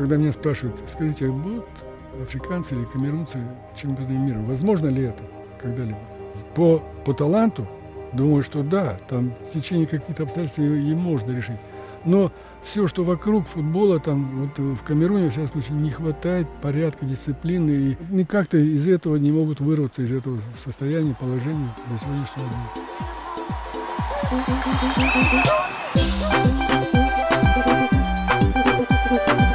[0.00, 1.66] когда меня спрашивают, скажите, а будут
[2.22, 3.38] африканцы или камерунцы
[3.76, 4.38] чемпионами мира?
[4.38, 5.22] Возможно ли это
[5.60, 5.98] когда-либо?
[6.54, 7.66] По, по таланту,
[8.14, 11.58] думаю, что да, там в течение каких-то обстоятельств и, и можно решить.
[12.06, 12.32] Но
[12.64, 17.70] все, что вокруг футбола, там вот в Камеруне, во всяком случае, не хватает порядка, дисциплины,
[17.70, 22.48] и никак-то из этого не могут вырваться, из этого состояния, положения до сегодняшнего
[29.28, 29.49] дня.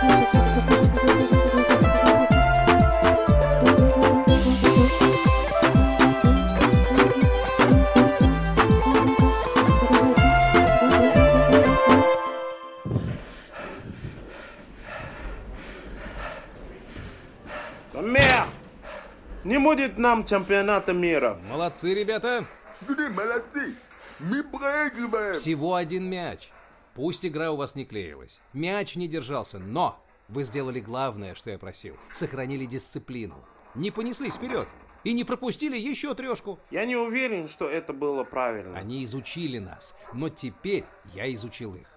[19.75, 21.37] Будет нам чемпионата мира.
[21.49, 22.45] Молодцы, ребята.
[22.87, 23.75] Молодцы?
[24.19, 25.35] Мы проигрываем.
[25.35, 26.49] Всего один мяч.
[26.93, 28.39] Пусть игра у вас не клеилась.
[28.53, 31.97] Мяч не держался, но вы сделали главное, что я просил.
[32.09, 33.35] Сохранили дисциплину.
[33.75, 34.69] Не понеслись вперед.
[35.03, 36.57] И не пропустили еще трешку.
[36.71, 38.77] Я не уверен, что это было правильно.
[38.77, 41.87] Они изучили нас, но теперь я изучил их.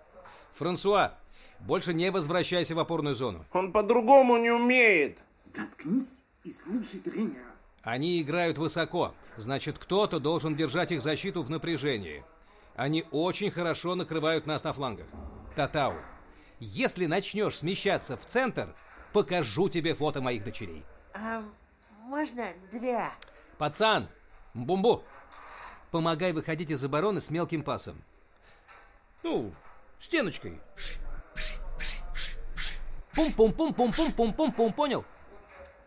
[0.54, 1.14] Франсуа,
[1.60, 3.44] больше не возвращайся в опорную зону.
[3.52, 5.22] Он по-другому не умеет.
[5.54, 7.57] Заткнись и слушай тренера.
[7.88, 12.22] Они играют высоко, значит, кто-то должен держать их защиту в напряжении.
[12.76, 15.06] Они очень хорошо накрывают нас на флангах.
[15.56, 15.94] Татау,
[16.60, 18.76] если начнешь смещаться в центр,
[19.14, 20.84] покажу тебе фото моих дочерей.
[21.14, 21.42] А
[22.02, 23.08] можно две?
[23.56, 24.10] Пацан,
[24.52, 25.02] бумбу,
[25.90, 28.04] помогай выходить из обороны с мелким пасом.
[29.22, 29.54] Ну,
[29.98, 30.60] стеночкой.
[33.14, 35.06] Пум-пум-пум-пум-пум-пум-пум-пум, понял?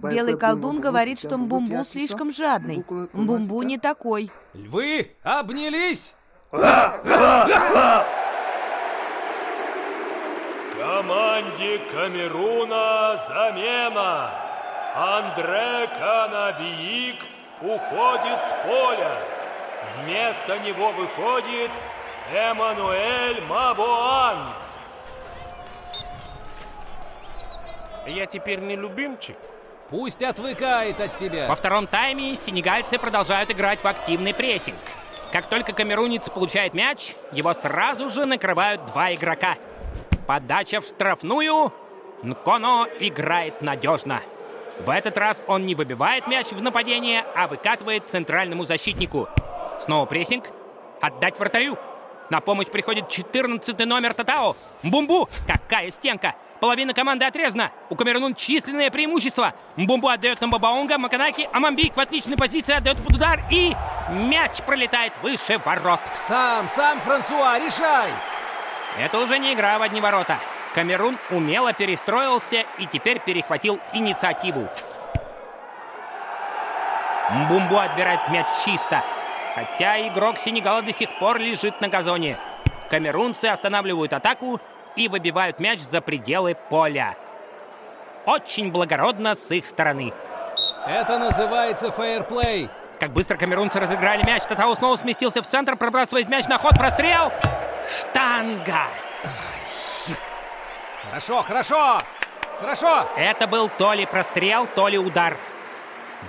[0.01, 2.83] Белый колдун говорит, что Мбумбу слишком жадный.
[3.13, 4.31] Мбумбу не такой.
[4.53, 6.15] Львы обнялись!
[10.77, 14.31] Команде Камеруна замена.
[14.95, 17.23] Андре Канабиик
[17.61, 19.17] уходит с поля.
[20.03, 21.71] Вместо него выходит
[22.33, 24.39] Эммануэль Мабуан.
[28.07, 29.37] Я теперь не любимчик?
[29.91, 31.49] Пусть отвыкает от тебя.
[31.49, 34.77] Во втором тайме сенегальцы продолжают играть в активный прессинг.
[35.33, 39.57] Как только камерунец получает мяч, его сразу же накрывают два игрока.
[40.27, 41.73] Подача в штрафную.
[42.23, 44.21] Нконо играет надежно.
[44.79, 49.27] В этот раз он не выбивает мяч в нападение, а выкатывает центральному защитнику.
[49.81, 50.45] Снова прессинг.
[51.01, 51.77] Отдать вратарю.
[52.29, 54.55] На помощь приходит 14 номер Татао.
[54.83, 55.27] Бумбу!
[55.45, 56.35] Какая стенка!
[56.61, 57.71] Половина команды отрезана.
[57.89, 59.55] У Камерун численное преимущество.
[59.77, 60.99] Мбумбу отдает на Бабаунга.
[60.99, 61.49] Маканаки.
[61.51, 63.39] Амамбик в отличной позиции отдает под удар.
[63.49, 63.75] И
[64.11, 65.99] мяч пролетает выше ворот.
[66.15, 68.11] Сам, сам, Франсуа, решай!
[68.99, 70.37] Это уже не игра в одни ворота.
[70.75, 74.69] Камерун умело перестроился и теперь перехватил инициативу.
[77.31, 79.03] Мбумбу отбирает мяч чисто.
[79.55, 82.37] Хотя игрок Сенегала до сих пор лежит на газоне.
[82.91, 84.61] Камерунцы останавливают атаку
[84.95, 87.15] и выбивают мяч за пределы поля.
[88.25, 90.13] Очень благородно с их стороны.
[90.85, 92.69] Это называется фейерплей.
[92.99, 97.31] Как быстро камерунцы разыграли мяч, Татау снова сместился в центр, пробрасывает мяч на ход, прострел.
[97.99, 98.87] Штанга!
[101.09, 101.97] Хорошо, хорошо!
[102.59, 103.07] Хорошо!
[103.17, 105.35] Это был то ли прострел, то ли удар.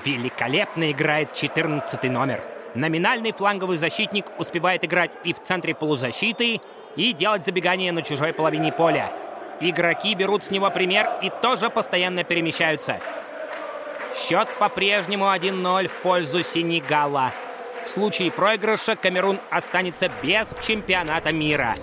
[0.05, 2.43] Великолепно играет 14 номер.
[2.75, 6.63] Номинальный фланговый защитник успевает играть и в центре полузащиты,
[6.97, 9.13] и делать забегание на чужой половине поля.
[9.61, 12.99] Игроки берут с него пример и тоже постоянно перемещаются.
[14.17, 17.33] Счет по-прежнему 1-0 в пользу Сенегала.
[17.87, 21.75] В случае проигрыша Камерун останется без чемпионата мира.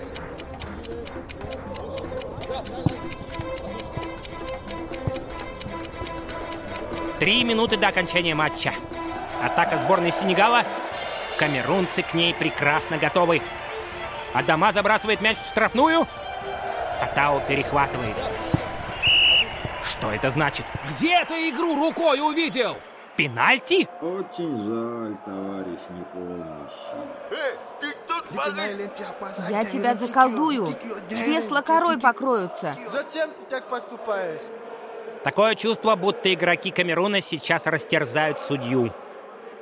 [7.18, 8.72] Три минуты до окончания матча.
[9.42, 10.62] Атака сборной Сенегала.
[11.38, 13.42] Камерунцы к ней прекрасно готовы.
[14.32, 16.06] Адама забрасывает мяч в штрафную.
[17.00, 18.16] Атао перехватывает.
[19.82, 20.64] Что это значит?
[20.90, 22.76] Где ты игру рукой увидел?
[23.16, 23.88] Пенальти?
[24.00, 27.10] Очень жаль, товарищ непомнящий.
[27.30, 30.68] Эй, ты тут Я тебя заколдую.
[31.08, 32.74] Кресла корой покроются.
[32.88, 34.42] Зачем ты так поступаешь?
[35.24, 38.94] Такое чувство, будто игроки Камеруна сейчас растерзают судью.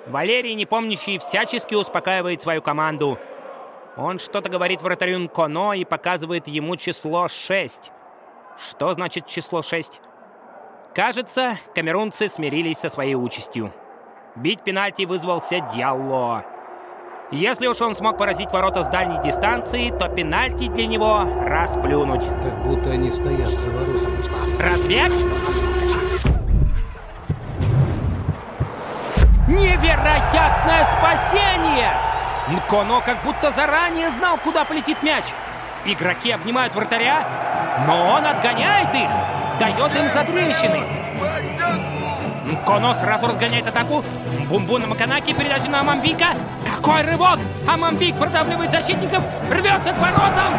[0.07, 3.19] Валерий, непомнящий, всячески успокаивает свою команду.
[3.99, 7.91] Он что-то говорит вратарю Нконо и показывает ему число 6.
[8.57, 10.01] Что значит число 6?
[10.95, 13.73] Кажется, камерунцы смирились со своей участью.
[14.37, 16.45] Бить пенальти вызвался Дьялло.
[17.33, 22.25] Если уж он смог поразить ворота с дальней дистанции, то пенальти для него расплюнуть.
[22.25, 24.63] Как будто они стоят за воротами.
[24.63, 25.13] Разбег!
[29.49, 32.18] Невероятное спасение!
[32.51, 35.25] Нконо как будто заранее знал, куда полетит мяч.
[35.85, 37.27] Игроки обнимают вратаря,
[37.87, 39.11] но он отгоняет их,
[39.59, 40.83] дает им затрещины.
[42.51, 44.03] Нконо сразу разгоняет атаку.
[44.49, 46.29] Бумбу на Маканаки, передача на Амамбика.
[46.77, 47.39] Какой рывок!
[47.67, 50.55] Амамбик продавливает защитников, рвется к воротам.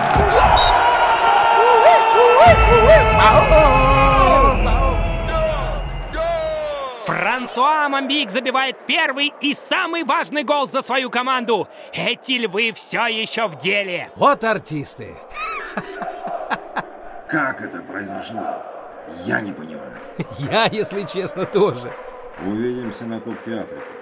[7.60, 11.68] Франсуа Амамбик забивает первый и самый важный гол за свою команду.
[11.92, 14.10] Эти львы все еще в деле.
[14.16, 15.18] Вот артисты.
[17.28, 18.64] Как это произошло?
[19.26, 19.92] Я не понимаю.
[20.40, 21.92] Я, если честно, тоже.
[22.46, 24.00] Увидимся на Кубке Африки.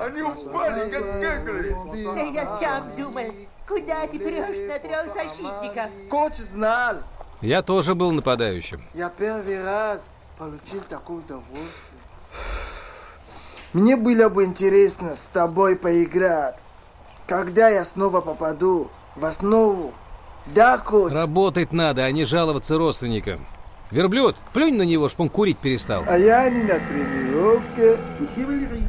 [0.00, 1.76] Они упали, как кегли.
[2.14, 3.32] Да я сам думал,
[3.68, 5.90] куда ты прешь на трех защитников?
[6.10, 6.96] Коуч знал.
[7.40, 8.82] Я тоже был нападающим.
[8.94, 10.08] Я первый раз
[10.38, 12.00] получил такое удовольствие.
[13.72, 16.58] Мне было бы интересно с тобой поиграть.
[17.26, 19.92] Когда я снова попаду в основу.
[20.46, 21.12] Да, коуч?
[21.12, 23.46] Работать надо, а не жаловаться родственникам.
[23.92, 26.02] Верблюд, плюнь на него, чтоб он курить перестал.
[26.08, 27.98] А я не на тренировке.
[28.18, 28.88] Месье Валерий,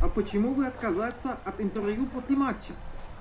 [0.00, 2.72] а почему вы отказаться от интервью после матча?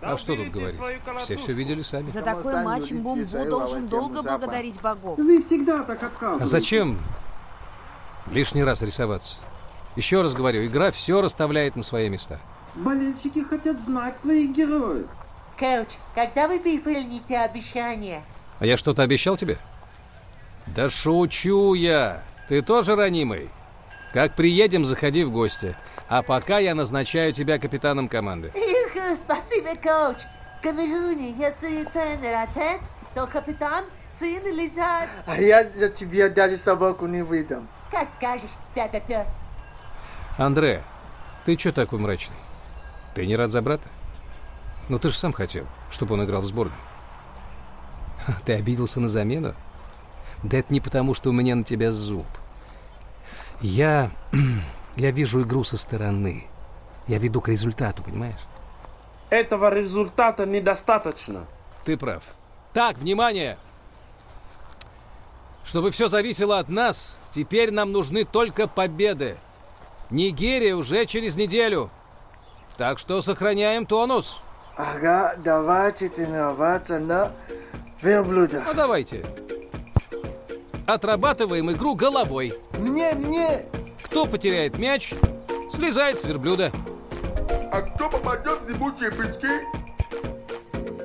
[0.01, 0.79] А что тут говорить?
[1.23, 2.11] Все все видели сами.
[2.11, 5.17] За такой матч Бумбу должен долго благодарить богов.
[5.17, 6.43] Вы всегда так отказываете.
[6.43, 6.99] А зачем
[8.31, 9.37] лишний раз рисоваться?
[9.95, 12.39] Еще раз говорю, игра все расставляет на свои места.
[12.75, 15.07] Болельщики хотят знать своих героев.
[15.57, 18.21] Коуч, когда вы выполните обещание?
[18.59, 19.57] А я что-то обещал тебе?
[20.67, 22.23] Да шучу я.
[22.47, 23.49] Ты тоже ранимый.
[24.13, 25.75] Как приедем, заходи в гости.
[26.07, 28.51] А пока я назначаю тебя капитаном команды.
[28.53, 30.17] Эх, спасибо, коуч.
[30.59, 35.09] В Камеруне, если тренер отец, то капитан сын или зять.
[35.25, 37.67] А я за тебя даже собаку не выдам.
[37.91, 39.37] Как скажешь, Пепе Пес.
[40.37, 40.83] Андре,
[41.45, 42.37] ты что такой мрачный?
[43.13, 43.87] Ты не рад за брата?
[44.89, 46.77] Ну ты же сам хотел, чтобы он играл в сборной.
[48.45, 49.53] Ты обиделся на замену?
[50.43, 52.25] Да это не потому, что у меня на тебя зуб.
[53.61, 54.11] Я...
[54.95, 56.45] Я вижу игру со стороны.
[57.07, 58.39] Я веду к результату, понимаешь?
[59.31, 61.47] Этого результата недостаточно.
[61.83, 62.23] Ты прав.
[62.73, 63.57] Так, внимание!
[65.65, 69.37] Чтобы все зависело от нас, теперь нам нужны только победы.
[70.11, 71.89] Нигерия уже через неделю.
[72.77, 74.41] Так что сохраняем тонус.
[74.75, 77.31] Ага, давайте тренироваться на
[78.01, 78.63] верблюда.
[78.67, 79.25] Ну давайте.
[80.85, 82.53] Отрабатываем игру головой.
[82.77, 83.65] Мне, мне!
[84.03, 85.13] Кто потеряет мяч,
[85.69, 86.71] слезает с верблюда.
[87.71, 89.47] А кто попадет в зыбучие пески?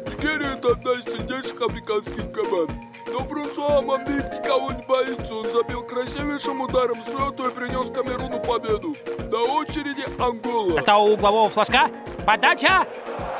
[0.06, 2.70] Нигерия– это одна из сильнейших африканских команд.
[3.06, 5.34] Но Франсуа Мамбик никого не боится.
[5.34, 8.96] Он забил красивейшим ударом с лету и принес Камеруну победу.
[9.30, 10.80] До очереди Ангола.
[10.80, 11.88] Это у углового флажка.
[12.26, 12.86] Подача.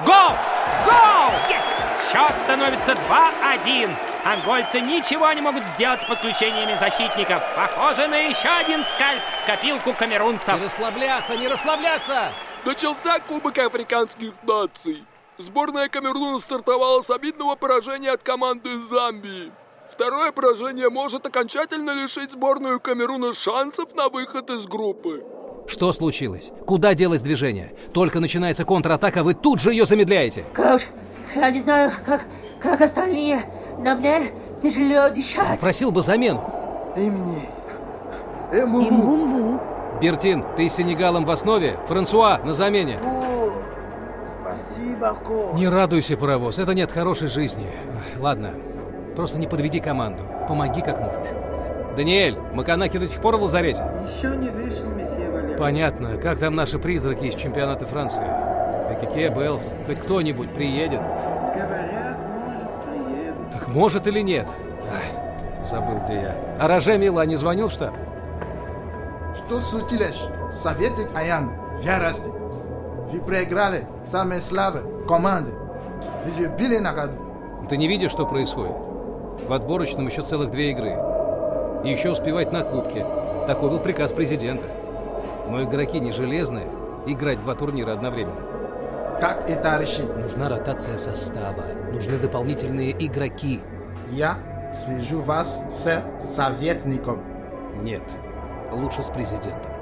[0.06, 0.32] Гол!
[0.86, 1.32] Гол!
[2.10, 3.90] Счет становится 2-1.
[4.24, 7.42] Ангольцы ничего не могут сделать с подключениями защитников.
[7.56, 10.58] Похоже на еще один скальп в копилку камерунцев.
[10.58, 12.32] Не расслабляться, не расслабляться!
[12.64, 15.04] Начался Кубок Африканских наций.
[15.38, 19.52] Сборная Камеруна стартовала с обидного поражения от команды Замбии.
[19.88, 25.24] Второе поражение может окончательно лишить сборную Камеруна шансов на выход из группы.
[25.68, 26.50] Что случилось?
[26.66, 27.74] Куда делось движение?
[27.94, 30.44] Только начинается контратака, вы тут же ее замедляете.
[30.54, 30.86] Коуч,
[31.34, 32.26] я не знаю, как,
[32.60, 33.44] как остальные,
[33.78, 34.32] но мне
[34.62, 35.60] тяжело дышать.
[35.60, 36.42] Просил бы замену.
[36.96, 37.48] И мне.
[38.52, 39.60] Имбумбу.
[40.00, 42.98] Бертин, ты с Сенегалом в основе, Франсуа на замене.
[43.04, 43.50] О,
[44.26, 45.54] спасибо, коуч.
[45.54, 47.66] Не радуйся, паровоз, это нет хорошей жизни.
[48.18, 48.54] Ладно,
[49.16, 50.22] просто не подведи команду.
[50.48, 51.26] Помоги как можешь.
[51.96, 53.84] Даниэль, Маканаки до сих пор в лазарете?
[54.06, 55.56] Еще не вышел, месье Валерий.
[55.56, 56.16] Понятно.
[56.16, 58.24] Как там наши призраки из чемпионата Франции?
[58.92, 61.00] Экике, Беллс, хоть кто-нибудь приедет?
[61.54, 62.07] Говорят.
[63.68, 64.46] Так может или нет?
[64.90, 66.36] Ай, забыл, где я.
[66.58, 67.92] А Роже Мила не звонил в штаб?
[69.34, 70.24] Что случилось?
[70.50, 72.28] Советник Аян ярости.
[73.12, 75.52] Вы проиграли самые слабые команды.
[76.24, 77.12] Вы били на году.
[77.68, 78.76] Ты не видишь, что происходит?
[79.46, 80.96] В отборочном еще целых две игры.
[81.84, 83.04] И еще успевать на кубке.
[83.46, 84.66] Такой был приказ президента.
[85.50, 86.68] Но игроки не железные.
[87.06, 88.40] Играть два турнира одновременно.
[89.20, 90.14] Как это решить?
[90.16, 93.60] Нужна ротация состава, нужны дополнительные игроки.
[94.10, 94.38] Я
[94.72, 97.22] свяжу вас с советником.
[97.82, 98.02] Нет,
[98.72, 99.72] лучше с президентом.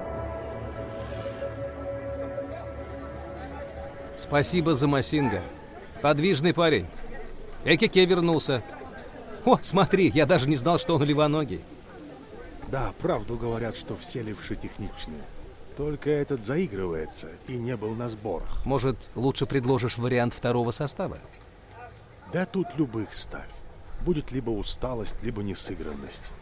[4.14, 5.42] Спасибо за Масинга.
[6.00, 6.86] Подвижный парень.
[7.64, 8.62] Экике вернулся.
[9.44, 11.60] О, смотри, я даже не знал, что он левоногий.
[12.68, 15.22] Да, правду говорят, что все левши техничные.
[15.76, 18.64] Только этот заигрывается и не был на сборах.
[18.64, 21.18] Может, лучше предложишь вариант второго состава?
[22.32, 23.50] Да тут любых ставь.
[24.00, 26.32] Будет либо усталость, либо несыгранность.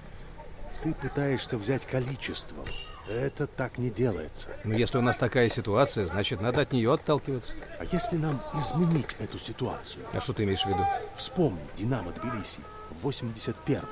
[0.82, 2.64] Ты пытаешься взять количеством.
[3.08, 4.48] Это так не делается.
[4.64, 7.54] Но Ну, если у нас такая ситуация, значит, надо от нее отталкиваться.
[7.78, 10.04] А если нам изменить эту ситуацию?
[10.12, 10.84] А что ты имеешь в виду?
[11.16, 12.60] Вспомни Динамо Тбилиси
[12.90, 13.84] в 81-м.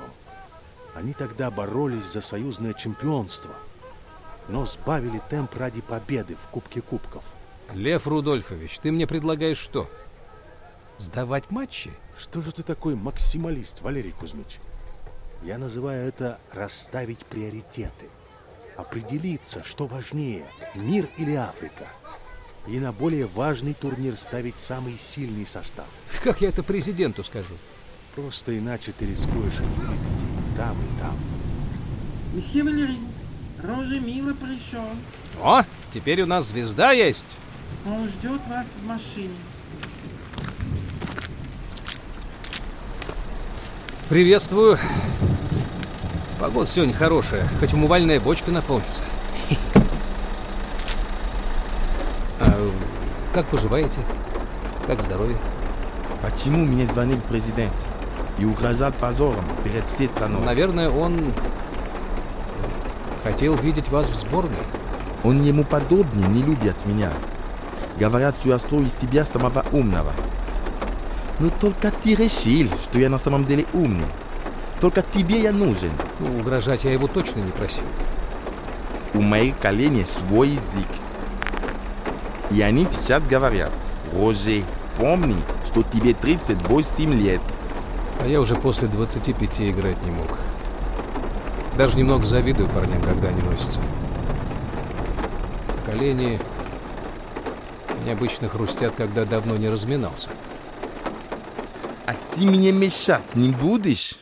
[0.95, 3.51] Они тогда боролись за союзное чемпионство,
[4.47, 7.23] но сбавили темп ради победы в Кубке Кубков.
[7.73, 9.89] Лев Рудольфович, ты мне предлагаешь что?
[10.97, 11.91] Сдавать матчи?
[12.17, 14.59] Что же ты такой максималист, Валерий Кузьмич?
[15.43, 18.09] Я называю это расставить приоритеты.
[18.77, 20.45] Определиться, что важнее,
[20.75, 21.87] мир или Африка.
[22.67, 25.87] И на более важный турнир ставить самый сильный состав.
[26.23, 27.55] Как я это президенту скажу?
[28.15, 31.17] Просто иначе ты рискуешь вылететь и там, и там.
[32.33, 32.99] Месье Валерий,
[33.63, 34.85] Роже Мила пришел.
[35.41, 37.37] О, теперь у нас звезда есть.
[37.87, 39.35] Он ждет вас в машине.
[44.09, 44.77] Приветствую.
[46.41, 49.01] Погода сегодня хорошая, хоть умывальная бочка наполнится.
[52.41, 52.71] А
[53.33, 54.01] как поживаете?
[54.85, 55.37] Как здоровье?
[56.21, 57.73] Почему мне звонил президент
[58.37, 60.41] и угрожал позором перед всей страной?
[60.41, 61.33] Наверное, он
[63.23, 64.57] хотел видеть вас в сборной.
[65.23, 67.11] Он ему подобные не любят меня.
[67.97, 70.11] Говорят, что я строю из себя самого умного.
[71.39, 74.07] Но только ты решил, что я на самом деле умный.
[74.79, 75.91] Только тебе я нужен.
[76.19, 77.85] Ну, угрожать я его точно не просил.
[79.13, 80.87] У моих коленей свой язык.
[82.51, 83.71] И они сейчас говорят,
[84.13, 84.63] Роже,
[84.97, 87.41] помни, что тебе 38 лет.
[88.19, 90.37] А я уже после 25 играть не мог.
[91.77, 93.81] Даже немного завидую парням, когда они носятся.
[95.85, 96.39] Колени
[98.05, 100.29] необычно хрустят, когда давно не разминался.
[102.05, 104.17] А ты мне мешать не будешь?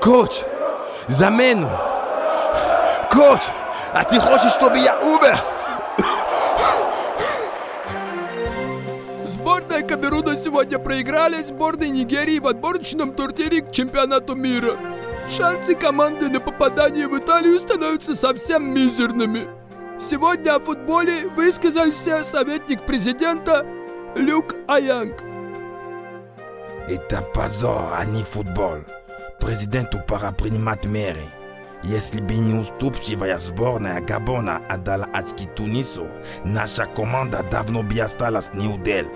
[0.00, 0.42] Коч,
[1.08, 1.70] замену!
[3.10, 3.40] Коч,
[3.92, 5.35] а ты хочешь, чтобы я умер?
[10.36, 14.76] Сегодня проиграли сборной Нигерии в отборочном турнире к чемпионату мира.
[15.30, 19.48] Шансы команды на попадание в Италию становятся совсем мизерными.
[19.98, 23.66] Сегодня о футболе высказался советник президента
[24.14, 25.22] Люк Аянг.
[26.88, 28.78] Это позор, а не футбол.
[29.40, 31.24] Президенту пора принимать меры.
[31.82, 36.06] Если бы не уступчивая сборная Габона отдала очки Тунису,
[36.44, 39.06] наша команда давно бы осталась неудел.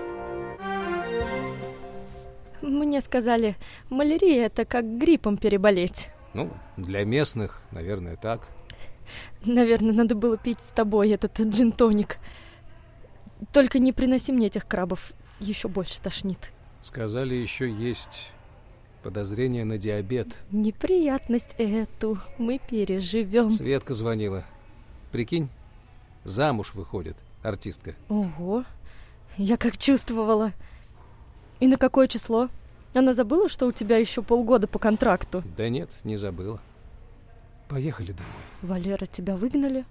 [2.61, 3.55] Мне сказали,
[3.89, 6.09] малярия это как гриппом переболеть.
[6.33, 8.47] Ну, для местных, наверное, так.
[9.43, 12.17] Наверное, надо было пить с тобой этот джин-тоник.
[13.51, 16.51] Только не приноси мне этих крабов, еще больше тошнит.
[16.81, 18.31] Сказали, еще есть
[19.03, 20.27] подозрение на диабет.
[20.51, 23.49] Неприятность эту мы переживем.
[23.49, 24.43] Светка звонила.
[25.11, 25.49] Прикинь,
[26.23, 27.95] замуж выходит артистка.
[28.09, 28.63] Ого,
[29.37, 30.51] я как чувствовала.
[31.61, 32.49] И на какое число?
[32.93, 35.43] Она забыла, что у тебя еще полгода по контракту?
[35.55, 36.59] Да нет, не забыла.
[37.69, 38.43] Поехали домой.
[38.63, 39.85] Валера, тебя выгнали?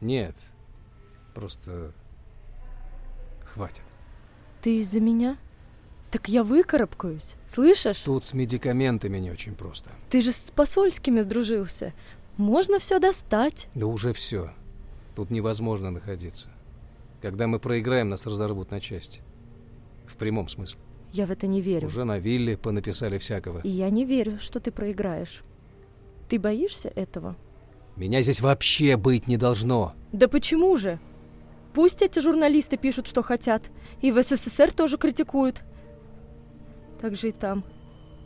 [0.00, 0.36] Нет,
[1.34, 1.92] просто
[3.44, 3.82] хватит.
[4.62, 5.36] Ты из-за меня?
[6.12, 7.98] Так я выкарабкаюсь, слышишь?
[7.98, 9.90] Тут с медикаментами не очень просто.
[10.08, 11.92] Ты же с посольскими сдружился.
[12.36, 13.68] Можно все достать.
[13.74, 14.52] Да уже все.
[15.16, 16.48] Тут невозможно находиться.
[17.20, 19.20] Когда мы проиграем, нас разорвут на части.
[20.06, 20.78] В прямом смысле.
[21.12, 21.86] Я в это не верю.
[21.88, 23.60] Уже на вилле понаписали всякого.
[23.60, 25.42] И я не верю, что ты проиграешь.
[26.28, 27.36] Ты боишься этого?
[27.96, 29.94] Меня здесь вообще быть не должно.
[30.12, 31.00] Да почему же?
[31.72, 33.70] Пусть эти журналисты пишут, что хотят.
[34.00, 35.62] И в СССР тоже критикуют.
[37.00, 37.64] Так же и там.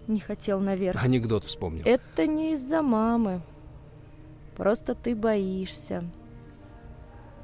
[0.08, 1.02] Не хотел наверх.
[1.02, 1.82] Анекдот вспомнил.
[1.84, 3.42] Это не из-за мамы.
[4.56, 6.02] Просто ты боишься.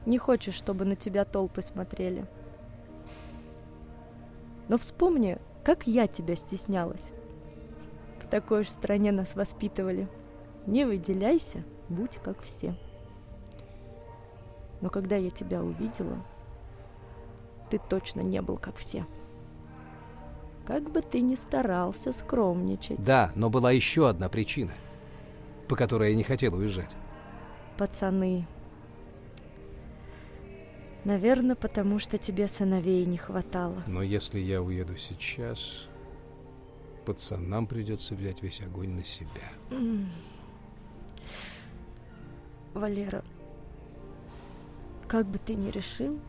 [0.07, 2.27] Не хочешь, чтобы на тебя толпы смотрели.
[4.69, 7.13] Но вспомни, как я тебя стеснялась.
[8.21, 10.09] В такой же стране нас воспитывали.
[10.67, 12.77] Не выделяйся, будь как все.
[14.81, 16.23] Но когда я тебя увидела,
[17.71, 19.07] ты точно не был как все.
[20.67, 23.03] Как бы ты ни старался скромничать.
[23.03, 24.73] Да, но была еще одна причина,
[25.67, 26.95] по которой я не хотел уезжать.
[27.79, 28.47] Пацаны.
[31.09, 33.83] Наверное, потому что тебе сыновей не хватало.
[33.87, 35.87] Но если я уеду сейчас,
[37.07, 39.49] пацанам придется взять весь огонь на себя.
[42.75, 43.25] Валера,
[45.07, 46.21] как бы ты ни решил,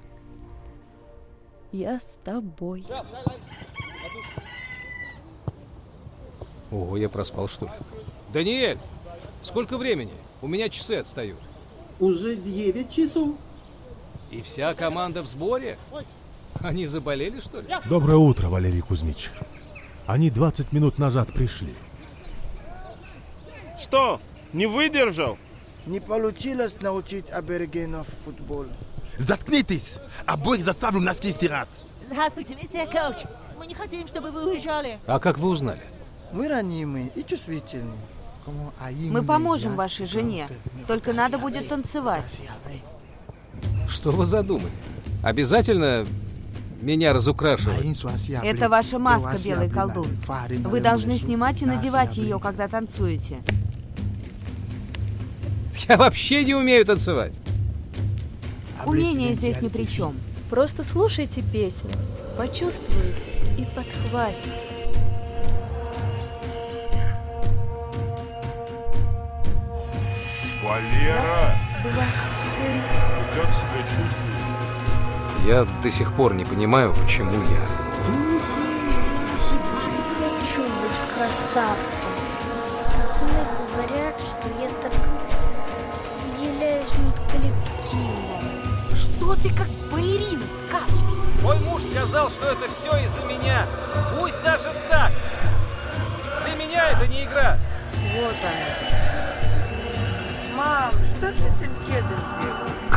[1.73, 2.85] я с тобой.
[6.71, 7.71] Ого, я проспал, что ли?
[8.31, 8.79] Даниэль,
[9.41, 10.13] сколько времени?
[10.41, 11.39] У меня часы отстают.
[11.99, 13.35] Уже 9 часов.
[14.31, 15.77] И вся команда в сборе?
[16.61, 17.67] Они заболели, что ли?
[17.89, 19.31] Доброе утро, Валерий Кузьмич.
[20.05, 21.73] Они 20 минут назад пришли.
[23.81, 24.19] Что,
[24.53, 25.37] не выдержал?
[25.85, 28.69] Не получилось научить аборигенов футболу.
[29.17, 29.97] Заткнитесь!
[30.25, 31.69] Обоих заставлю нас стирать.
[32.05, 33.17] Здравствуйте, миссия коуч.
[33.57, 34.99] Мы не хотим, чтобы вы уезжали.
[35.07, 35.81] А как вы узнали?
[36.31, 37.97] Мы ранимые и чувствительные.
[39.09, 40.47] Мы поможем вашей жене.
[40.87, 42.41] Только надо будет танцевать.
[43.89, 44.71] Что вы задумали?
[45.23, 46.05] Обязательно
[46.81, 47.85] меня разукрашивать?
[48.43, 50.07] Это ваша маска, белый колдун.
[50.65, 53.37] Вы должны снимать и надевать ее, когда танцуете.
[55.89, 57.33] Я вообще не умею танцевать.
[58.85, 60.15] Умение здесь ни при чем.
[60.49, 61.91] Просто слушайте песню,
[62.37, 64.69] почувствуете и подхватите.
[70.63, 71.55] Валера!
[71.83, 75.45] Ты как себя чувствуешь?
[75.45, 77.79] Я до сих пор не понимаю, почему я.
[80.89, 82.09] быть красавцем.
[82.85, 84.91] Пацаны говорят, что я так
[86.25, 88.43] выделяюсь над коллективом.
[88.95, 91.43] Что ты как балерина скачешь?
[91.43, 93.65] Мой муж сказал, что это все из-за меня.
[94.17, 95.11] Пусть даже так.
[96.45, 97.57] Для меня это не игра.
[98.15, 98.99] Вот она.
[100.55, 102.88] Мам, что с этим кедом делать?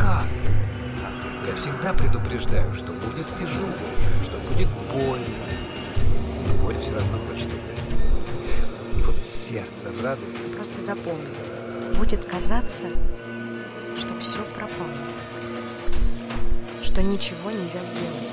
[1.46, 3.68] Я всегда предупреждаю, что будет тяжело,
[4.22, 5.27] что будет больно.
[6.46, 7.48] Но боль все равно хочет.
[8.98, 10.57] И вот сердце радует.
[10.57, 11.98] Просто запомни.
[11.98, 12.85] Будет казаться,
[13.96, 14.90] что все пропало.
[16.83, 18.31] Что ничего нельзя сделать.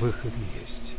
[0.00, 0.95] Выход есть.